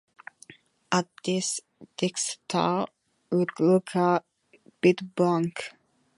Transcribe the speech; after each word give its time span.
At 0.91 1.09
this 1.23 1.61
Dexter 1.95 2.87
would 3.29 3.49
look 3.59 3.93
a 3.93 4.23
bit 4.81 5.13
blank. 5.13 5.75